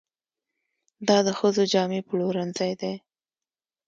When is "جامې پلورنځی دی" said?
1.73-2.93